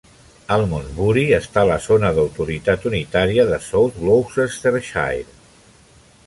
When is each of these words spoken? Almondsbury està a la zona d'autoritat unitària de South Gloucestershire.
Almondsbury 0.53 1.25
està 1.37 1.61
a 1.65 1.69
la 1.71 1.75
zona 1.87 2.11
d'autoritat 2.19 2.87
unitària 2.93 3.45
de 3.53 3.61
South 3.67 4.01
Gloucestershire. 4.07 5.23